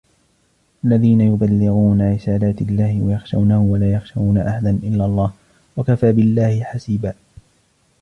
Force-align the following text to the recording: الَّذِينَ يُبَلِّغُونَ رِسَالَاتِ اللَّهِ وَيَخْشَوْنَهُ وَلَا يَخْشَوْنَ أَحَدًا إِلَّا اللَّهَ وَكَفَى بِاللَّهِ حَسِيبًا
الَّذِينَ 0.85 1.21
يُبَلِّغُونَ 1.21 2.13
رِسَالَاتِ 2.13 2.61
اللَّهِ 2.61 3.01
وَيَخْشَوْنَهُ 3.01 3.61
وَلَا 3.63 3.91
يَخْشَوْنَ 3.91 4.37
أَحَدًا 4.37 4.69
إِلَّا 4.83 5.05
اللَّهَ 5.05 5.33
وَكَفَى 5.77 6.11
بِاللَّهِ 6.11 6.63
حَسِيبًا 6.63 7.13